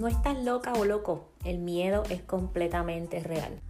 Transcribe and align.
No 0.00 0.08
estás 0.08 0.42
loca 0.42 0.72
o 0.72 0.86
loco, 0.86 1.28
el 1.44 1.58
miedo 1.58 2.04
es 2.08 2.22
completamente 2.22 3.20
real. 3.20 3.60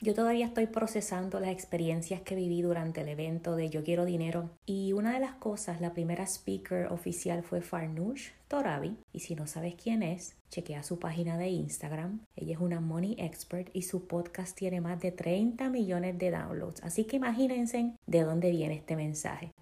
Yo 0.00 0.14
todavía 0.14 0.46
estoy 0.46 0.68
procesando 0.68 1.40
las 1.40 1.50
experiencias 1.50 2.20
que 2.20 2.36
viví 2.36 2.62
durante 2.62 3.00
el 3.00 3.08
evento 3.08 3.56
de 3.56 3.70
Yo 3.70 3.82
Quiero 3.82 4.04
Dinero 4.04 4.50
y 4.66 4.92
una 4.92 5.14
de 5.14 5.18
las 5.18 5.34
cosas, 5.34 5.80
la 5.80 5.92
primera 5.94 6.22
speaker 6.22 6.92
oficial 6.92 7.42
fue 7.42 7.60
Farnoosh 7.60 8.28
Torabi 8.46 8.96
y 9.12 9.18
si 9.18 9.34
no 9.34 9.48
sabes 9.48 9.74
quién 9.74 10.04
es, 10.04 10.36
chequea 10.50 10.84
su 10.84 11.00
página 11.00 11.36
de 11.36 11.48
Instagram. 11.48 12.20
Ella 12.36 12.54
es 12.54 12.60
una 12.60 12.80
money 12.80 13.16
expert 13.18 13.68
y 13.72 13.82
su 13.82 14.06
podcast 14.06 14.56
tiene 14.56 14.80
más 14.80 15.00
de 15.00 15.10
30 15.10 15.70
millones 15.70 16.16
de 16.18 16.30
downloads, 16.30 16.84
así 16.84 17.04
que 17.04 17.16
imagínense 17.16 17.96
de 18.06 18.22
dónde 18.22 18.52
viene 18.52 18.74
este 18.76 18.94
mensaje. 18.94 19.52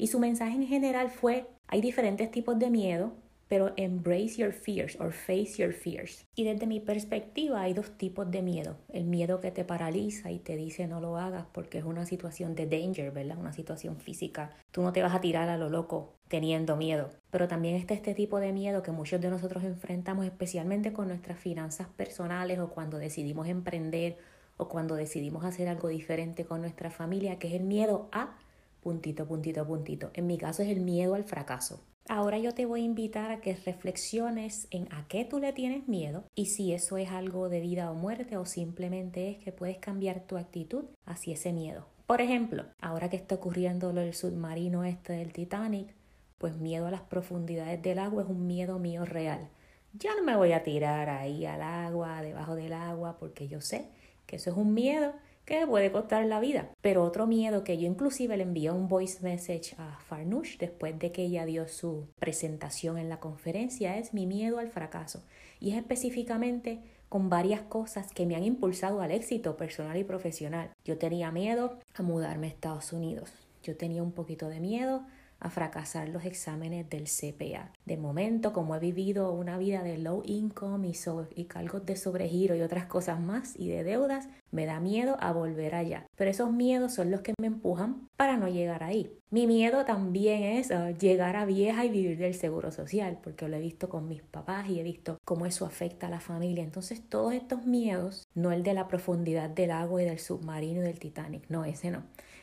Y 0.00 0.06
su 0.06 0.18
mensaje 0.18 0.54
en 0.54 0.66
general 0.66 1.10
fue, 1.10 1.46
hay 1.66 1.82
diferentes 1.82 2.30
tipos 2.30 2.58
de 2.58 2.70
miedo, 2.70 3.12
pero 3.48 3.74
embrace 3.76 4.36
your 4.38 4.50
fears 4.50 4.98
or 4.98 5.12
face 5.12 5.56
your 5.58 5.74
fears. 5.74 6.24
Y 6.34 6.44
desde 6.44 6.66
mi 6.66 6.80
perspectiva 6.80 7.60
hay 7.60 7.74
dos 7.74 7.98
tipos 7.98 8.30
de 8.30 8.40
miedo. 8.40 8.78
El 8.88 9.04
miedo 9.04 9.40
que 9.40 9.50
te 9.50 9.62
paraliza 9.62 10.30
y 10.30 10.38
te 10.38 10.56
dice 10.56 10.86
no 10.86 11.02
lo 11.02 11.18
hagas 11.18 11.44
porque 11.52 11.76
es 11.76 11.84
una 11.84 12.06
situación 12.06 12.54
de 12.54 12.66
danger, 12.66 13.12
¿verdad? 13.12 13.36
Una 13.38 13.52
situación 13.52 13.98
física. 13.98 14.56
Tú 14.70 14.80
no 14.80 14.94
te 14.94 15.02
vas 15.02 15.14
a 15.14 15.20
tirar 15.20 15.50
a 15.50 15.58
lo 15.58 15.68
loco 15.68 16.14
teniendo 16.28 16.76
miedo. 16.76 17.10
Pero 17.30 17.46
también 17.46 17.74
está 17.74 17.92
este 17.92 18.14
tipo 18.14 18.40
de 18.40 18.54
miedo 18.54 18.82
que 18.82 18.92
muchos 18.92 19.20
de 19.20 19.28
nosotros 19.28 19.64
enfrentamos 19.64 20.24
especialmente 20.24 20.94
con 20.94 21.08
nuestras 21.08 21.38
finanzas 21.38 21.88
personales 21.88 22.58
o 22.58 22.70
cuando 22.70 22.96
decidimos 22.96 23.48
emprender 23.48 24.16
o 24.56 24.66
cuando 24.66 24.94
decidimos 24.94 25.44
hacer 25.44 25.68
algo 25.68 25.88
diferente 25.88 26.46
con 26.46 26.62
nuestra 26.62 26.90
familia, 26.90 27.38
que 27.38 27.48
es 27.48 27.52
el 27.52 27.64
miedo 27.64 28.08
a 28.12 28.38
puntito, 28.82 29.26
puntito, 29.26 29.66
puntito. 29.66 30.10
En 30.14 30.26
mi 30.26 30.38
caso 30.38 30.62
es 30.62 30.68
el 30.68 30.80
miedo 30.80 31.14
al 31.14 31.24
fracaso. 31.24 31.82
Ahora 32.08 32.38
yo 32.38 32.54
te 32.54 32.66
voy 32.66 32.80
a 32.80 32.84
invitar 32.84 33.30
a 33.30 33.40
que 33.40 33.54
reflexiones 33.54 34.66
en 34.70 34.92
a 34.92 35.06
qué 35.06 35.24
tú 35.24 35.38
le 35.38 35.52
tienes 35.52 35.86
miedo 35.86 36.24
y 36.34 36.46
si 36.46 36.72
eso 36.72 36.96
es 36.96 37.10
algo 37.10 37.48
de 37.48 37.60
vida 37.60 37.90
o 37.90 37.94
muerte 37.94 38.36
o 38.36 38.46
simplemente 38.46 39.30
es 39.30 39.38
que 39.38 39.52
puedes 39.52 39.78
cambiar 39.78 40.20
tu 40.20 40.36
actitud 40.36 40.86
hacia 41.06 41.34
ese 41.34 41.52
miedo. 41.52 41.86
Por 42.06 42.20
ejemplo, 42.20 42.64
ahora 42.80 43.08
que 43.08 43.16
está 43.16 43.36
ocurriendo 43.36 43.92
lo 43.92 44.00
del 44.00 44.14
submarino 44.14 44.82
este 44.84 45.12
del 45.12 45.32
Titanic, 45.32 45.94
pues 46.38 46.56
miedo 46.56 46.86
a 46.86 46.90
las 46.90 47.02
profundidades 47.02 47.80
del 47.82 48.00
agua 48.00 48.24
es 48.24 48.28
un 48.28 48.46
miedo 48.46 48.80
mío 48.80 49.04
real. 49.04 49.48
Ya 49.92 50.14
no 50.16 50.24
me 50.24 50.34
voy 50.34 50.52
a 50.52 50.64
tirar 50.64 51.08
ahí 51.08 51.46
al 51.46 51.62
agua, 51.62 52.22
debajo 52.22 52.56
del 52.56 52.72
agua, 52.72 53.18
porque 53.18 53.46
yo 53.46 53.60
sé 53.60 53.88
que 54.26 54.36
eso 54.36 54.50
es 54.50 54.56
un 54.56 54.74
miedo 54.74 55.12
que 55.58 55.66
puede 55.66 55.90
costar 55.90 56.24
la 56.26 56.38
vida. 56.38 56.70
Pero 56.80 57.02
otro 57.02 57.26
miedo 57.26 57.64
que 57.64 57.76
yo 57.76 57.86
inclusive 57.86 58.36
le 58.36 58.44
envié 58.44 58.70
un 58.70 58.88
voice 58.88 59.18
message 59.22 59.74
a 59.78 59.98
Farnoosh 60.06 60.58
después 60.58 60.98
de 60.98 61.10
que 61.10 61.24
ella 61.24 61.44
dio 61.44 61.66
su 61.66 62.06
presentación 62.20 62.98
en 62.98 63.08
la 63.08 63.18
conferencia 63.18 63.98
es 63.98 64.14
mi 64.14 64.26
miedo 64.26 64.58
al 64.58 64.68
fracaso. 64.68 65.24
Y 65.58 65.72
es 65.72 65.76
específicamente 65.76 66.80
con 67.08 67.28
varias 67.28 67.62
cosas 67.62 68.12
que 68.12 68.26
me 68.26 68.36
han 68.36 68.44
impulsado 68.44 69.00
al 69.00 69.10
éxito 69.10 69.56
personal 69.56 69.96
y 69.96 70.04
profesional. 70.04 70.70
Yo 70.84 70.98
tenía 70.98 71.32
miedo 71.32 71.78
a 71.94 72.02
mudarme 72.02 72.46
a 72.46 72.50
Estados 72.50 72.92
Unidos. 72.92 73.32
Yo 73.64 73.76
tenía 73.76 74.04
un 74.04 74.12
poquito 74.12 74.48
de 74.48 74.60
miedo 74.60 75.02
a 75.40 75.50
fracasar 75.50 76.08
los 76.08 76.24
exámenes 76.24 76.88
del 76.88 77.04
CPA. 77.04 77.72
De 77.86 77.96
momento, 77.96 78.52
como 78.52 78.76
he 78.76 78.78
vivido 78.78 79.32
una 79.32 79.58
vida 79.58 79.82
de 79.82 79.98
low 79.98 80.22
income 80.26 80.88
y, 80.88 80.94
y 81.34 81.44
cargos 81.46 81.86
de 81.86 81.96
sobregiro 81.96 82.54
y 82.54 82.62
otras 82.62 82.86
cosas 82.86 83.20
más 83.20 83.58
y 83.58 83.68
de 83.68 83.82
deudas, 83.82 84.28
me 84.50 84.66
da 84.66 84.80
miedo 84.80 85.16
a 85.20 85.32
volver 85.32 85.74
allá. 85.74 86.06
Pero 86.16 86.30
esos 86.30 86.52
miedos 86.52 86.94
son 86.94 87.10
los 87.10 87.22
que 87.22 87.34
me 87.40 87.46
empujan 87.46 88.08
para 88.16 88.36
no 88.36 88.48
llegar 88.48 88.82
ahí. 88.82 89.16
Mi 89.30 89.46
miedo 89.46 89.84
también 89.84 90.42
es 90.42 90.70
uh, 90.70 90.96
llegar 90.98 91.36
a 91.36 91.44
vieja 91.44 91.84
y 91.84 91.88
vivir 91.88 92.18
del 92.18 92.34
seguro 92.34 92.72
social, 92.72 93.18
porque 93.22 93.48
lo 93.48 93.56
he 93.56 93.60
visto 93.60 93.88
con 93.88 94.08
mis 94.08 94.22
papás 94.22 94.68
y 94.68 94.80
he 94.80 94.82
visto 94.82 95.18
cómo 95.24 95.46
eso 95.46 95.64
afecta 95.64 96.08
a 96.08 96.10
la 96.10 96.20
familia. 96.20 96.64
Entonces, 96.64 97.08
todos 97.08 97.32
estos 97.32 97.64
miedos, 97.64 98.26
no 98.34 98.50
el 98.52 98.64
de 98.64 98.74
la 98.74 98.88
profundidad 98.88 99.48
del 99.48 99.70
agua 99.70 100.02
y 100.02 100.06
del 100.06 100.18
submarino 100.18 100.80
y 100.80 100.84
del 100.84 100.98
Titanic, 100.98 101.44
no, 101.48 101.64
ese 101.64 101.90
no. 101.90 102.02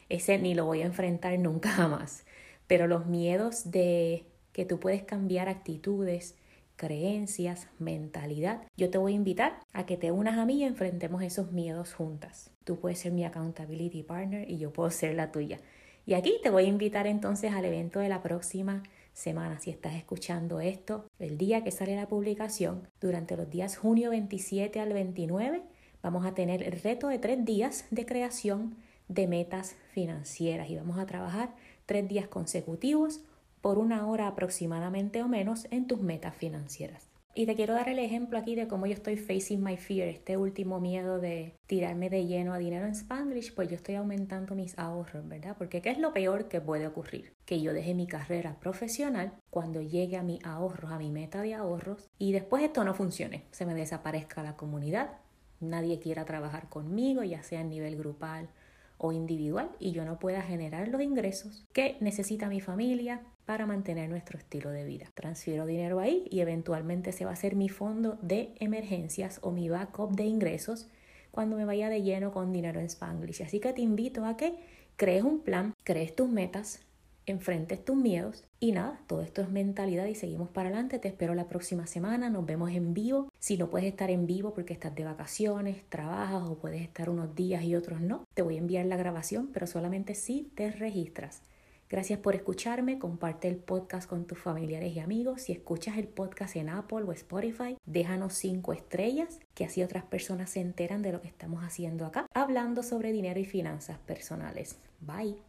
Ese 0.10 0.38
ni 0.38 0.56
lo 0.56 0.66
voy 0.66 0.82
a 0.82 0.86
enfrentar 0.86 1.38
nunca 1.38 1.70
jamás 1.70 2.24
pero 2.68 2.88
los 2.88 3.06
miedos 3.06 3.72
de 3.72 4.26
que 4.52 4.66
tú 4.66 4.80
puedes 4.80 5.04
cambiar 5.04 5.50
actitudes, 5.50 6.36
creencias, 6.76 7.68
mentalidad, 7.80 8.62
yo 8.78 8.90
te 8.90 8.98
voy 8.98 9.14
a 9.14 9.16
invitar 9.16 9.60
a 9.74 9.86
que 9.86 9.98
te 9.98 10.12
unas 10.12 10.38
a 10.38 10.46
mí 10.46 10.60
y 10.60 10.64
enfrentemos 10.64 11.24
esos 11.24 11.52
miedos 11.52 11.94
juntas. 11.94 12.52
Tú 12.64 12.80
puedes 12.80 13.00
ser 13.00 13.12
mi 13.12 13.26
accountability 13.26 14.04
partner 14.04 14.50
y 14.50 14.58
yo 14.58 14.72
puedo 14.72 14.92
ser 14.92 15.16
la 15.16 15.32
tuya. 15.32 15.60
Y 16.06 16.14
aquí 16.14 16.36
te 16.42 16.50
voy 16.50 16.66
a 16.66 16.70
invitar 16.70 17.08
entonces 17.08 17.52
al 17.52 17.66
evento 17.66 18.00
de 18.00 18.10
la 18.10 18.22
próxima 18.22 18.84
semana. 19.14 19.60
Si 19.60 19.72
estás 19.72 19.96
escuchando 19.96 20.62
esto, 20.62 21.06
el 21.20 21.38
día 21.38 21.64
que 21.64 21.72
sale 21.72 21.96
la 21.96 22.08
publicación, 22.08 22.88
durante 23.02 23.36
los 23.36 23.50
días 23.50 23.76
junio 23.76 24.12
27 24.12 24.80
al 24.80 24.94
29, 24.94 25.64
vamos 26.02 26.26
a 26.26 26.34
tener 26.34 26.64
el 26.64 26.80
reto 26.80 27.10
de 27.10 27.20
tres 27.20 27.44
días 27.44 27.86
de 27.92 28.06
creación 28.06 28.76
de 29.08 29.28
metas 29.28 29.76
financieras 29.92 30.70
y 30.70 30.76
vamos 30.76 31.00
a 31.00 31.06
trabajar 31.06 31.56
tres 31.86 32.08
días 32.08 32.28
consecutivos 32.28 33.22
por 33.62 33.78
una 33.78 34.08
hora 34.08 34.28
aproximadamente 34.28 35.22
o 35.24 35.28
menos 35.28 35.68
en 35.72 35.88
tus 35.88 36.02
metas 36.02 36.36
financieras. 36.36 37.10
Y 37.38 37.46
te 37.46 37.56
quiero 37.56 37.76
dar 37.76 37.88
el 37.88 38.00
ejemplo 38.00 38.40
aquí 38.40 38.56
de 38.56 38.68
cómo 38.68 38.88
yo 38.88 38.94
estoy 38.94 39.16
facing 39.16 39.64
my 39.64 39.78
fear, 39.78 40.08
este 40.08 40.38
último 40.38 40.80
miedo 40.80 41.20
de 41.20 41.54
tirarme 41.68 42.10
de 42.10 42.26
lleno 42.26 42.52
a 42.52 42.58
dinero 42.58 42.88
en 42.88 42.94
Spanglish, 42.96 43.54
pues 43.54 43.70
yo 43.70 43.76
estoy 43.76 43.94
aumentando 43.94 44.56
mis 44.56 44.76
ahorros, 44.80 45.28
¿verdad? 45.28 45.56
Porque 45.56 45.84
¿qué 45.84 45.92
es 45.92 46.00
lo 46.00 46.14
peor 46.14 46.48
que 46.48 46.62
puede 46.62 46.88
ocurrir? 46.88 47.36
Que 47.46 47.62
yo 47.62 47.74
deje 47.74 47.94
mi 47.94 48.08
carrera 48.08 48.60
profesional 48.60 49.34
cuando 49.52 49.84
llegue 49.84 50.18
a 50.18 50.24
mi 50.24 50.40
ahorros, 50.44 50.92
a 50.92 50.98
mi 50.98 51.12
meta 51.12 51.44
de 51.44 51.54
ahorros, 51.54 52.10
y 52.18 52.32
después 52.32 52.64
esto 52.64 52.84
no 52.84 52.96
funcione, 52.96 53.44
se 53.52 53.68
me 53.68 53.76
desaparezca 53.76 54.42
la 54.42 54.56
comunidad, 54.56 55.20
nadie 55.60 56.00
quiera 56.00 56.26
trabajar 56.26 56.70
conmigo, 56.70 57.22
ya 57.22 57.44
sea 57.44 57.60
a 57.60 57.64
nivel 57.64 57.98
grupal 57.98 58.50
o 58.98 59.12
individual 59.12 59.70
y 59.80 59.92
yo 59.92 60.06
no 60.06 60.20
pueda 60.20 60.42
generar 60.42 60.88
los 60.88 61.02
ingresos 61.02 61.66
que 61.74 61.98
necesita 62.00 62.50
mi 62.50 62.62
familia 62.62 63.22
para 63.46 63.66
mantener 63.66 64.10
nuestro 64.10 64.38
estilo 64.38 64.72
de 64.72 64.84
vida. 64.86 65.12
Transfiero 65.14 65.66
dinero 65.66 66.00
ahí 66.00 66.28
y 66.30 66.42
eventualmente 66.42 67.12
se 67.12 67.24
va 67.24 67.32
a 67.32 67.34
hacer 67.34 67.56
mi 67.56 67.70
fondo 67.70 68.18
de 68.22 68.54
emergencias 68.60 69.40
o 69.42 69.52
mi 69.52 69.70
backup 69.70 70.16
de 70.16 70.26
ingresos 70.26 70.90
cuando 71.32 71.56
me 71.56 71.66
vaya 71.66 71.90
de 71.90 72.02
lleno 72.02 72.32
con 72.32 72.52
dinero 72.52 72.80
en 72.80 72.88
Spanglish. 72.88 73.44
Así 73.44 73.60
que 73.60 73.72
te 73.72 73.82
invito 73.82 74.26
a 74.26 74.36
que 74.36 74.58
crees 74.96 75.24
un 75.24 75.40
plan, 75.40 75.76
crees 75.84 76.16
tus 76.16 76.28
metas, 76.28 76.82
enfrentes 77.28 77.84
tus 77.84 77.96
miedos 77.96 78.46
y 78.60 78.72
nada, 78.72 79.00
todo 79.06 79.22
esto 79.22 79.42
es 79.42 79.50
mentalidad 79.50 80.06
y 80.08 80.16
seguimos 80.16 80.50
para 80.50 80.70
adelante. 80.70 80.98
Te 80.98 81.10
espero 81.10 81.36
la 81.36 81.48
próxima 81.48 81.86
semana, 81.86 82.30
nos 82.30 82.46
vemos 82.46 82.72
en 82.72 82.94
vivo. 82.94 83.32
Si 83.38 83.58
no 83.58 83.70
puedes 83.70 83.88
estar 83.88 84.10
en 84.10 84.26
vivo 84.26 84.54
porque 84.54 84.74
estás 84.74 84.96
de 84.96 85.04
vacaciones, 85.04 85.84
trabajas 85.90 86.44
o 86.50 86.58
puedes 86.58 86.82
estar 86.82 87.10
unos 87.10 87.36
días 87.36 87.64
y 87.64 87.76
otros 87.76 88.02
no, 88.02 88.24
te 88.34 88.42
voy 88.42 88.56
a 88.56 88.60
enviar 88.60 88.86
la 88.86 88.98
grabación, 88.98 89.50
pero 89.54 89.68
solamente 89.68 90.16
si 90.16 90.52
te 90.56 90.72
registras. 90.72 91.44
Gracias 91.90 92.20
por 92.20 92.36
escucharme, 92.36 93.00
comparte 93.00 93.48
el 93.48 93.56
podcast 93.56 94.10
con 94.10 94.26
tus 94.26 94.38
familiares 94.38 94.94
y 94.94 95.00
amigos. 95.00 95.44
Si 95.44 95.54
escuchas 95.54 95.98
el 95.98 96.08
podcast 96.08 96.58
en 96.58 96.68
Apple 96.68 97.04
o 97.04 97.14
Spotify, 97.14 97.78
déjanos 97.86 98.34
cinco 98.34 98.74
estrellas, 98.74 99.40
que 99.54 99.64
así 99.64 99.84
otras 99.84 100.04
personas 100.04 100.50
se 100.50 100.60
enteran 100.60 101.02
de 101.02 101.14
lo 101.14 101.22
que 101.22 101.30
estamos 101.30 101.64
haciendo 101.64 102.06
acá, 102.06 102.28
hablando 102.34 102.84
sobre 102.84 103.14
dinero 103.14 103.40
y 103.40 103.46
finanzas 103.46 104.00
personales. 104.00 104.78
Bye. 105.00 105.47